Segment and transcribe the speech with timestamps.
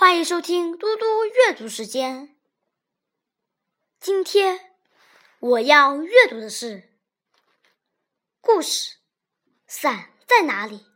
[0.00, 2.34] 欢迎收听嘟嘟阅读时间。
[4.00, 4.72] 今天
[5.40, 6.94] 我要阅读的是
[8.40, 8.96] 故事
[9.66, 10.86] 《伞在哪里》。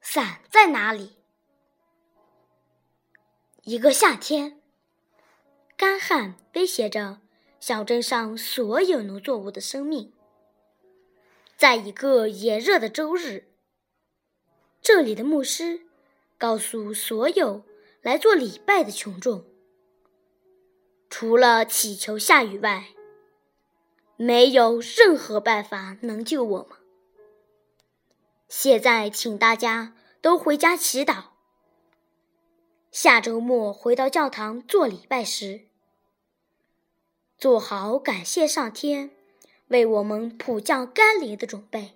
[0.00, 1.12] 伞在哪里？
[3.62, 4.60] 一个夏天，
[5.76, 7.20] 干旱威胁着
[7.60, 10.12] 小镇上所有农作物的生命。
[11.56, 13.51] 在一个炎热的周日。
[14.82, 15.82] 这里的牧师
[16.36, 17.62] 告诉所有
[18.00, 19.44] 来做礼拜的群众
[21.08, 22.88] ：“除了祈求下雨外，
[24.16, 26.78] 没有任何办法能救我们。
[28.48, 31.26] 现在，请大家都回家祈祷。
[32.90, 35.68] 下周末回到教堂做礼拜时，
[37.38, 39.12] 做好感谢上天
[39.68, 41.92] 为我们普降甘霖的准备。”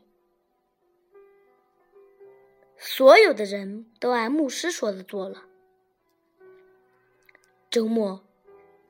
[2.78, 5.44] 所有的人都按牧师说的做了。
[7.70, 8.24] 周末，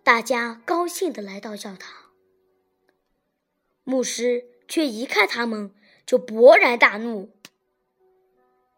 [0.03, 1.93] 大家高兴的来到教堂。
[3.85, 5.73] 牧师却一看他们
[6.05, 7.31] 就勃然大怒：“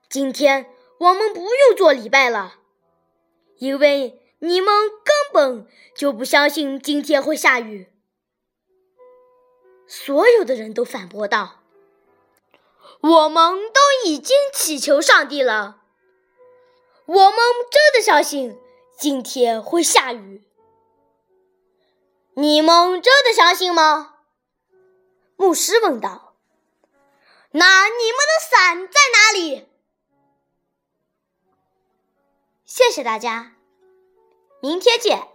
[0.08, 2.60] 今天我们不用做礼拜了，
[3.56, 4.68] 因为你们
[5.04, 7.88] 根本就不相信今天会下雨。”
[9.88, 11.62] 所有的人都反驳道。
[13.00, 15.82] 我们都已经祈求上帝了，
[17.06, 17.38] 我们
[17.70, 18.58] 真的相信
[18.98, 20.44] 今天会下雨。
[22.34, 24.16] 你们真的相信吗？
[25.36, 26.34] 牧师问道。
[27.52, 29.66] 那你们的伞在哪里？
[32.64, 33.56] 谢谢大家，
[34.60, 35.28] 明天见。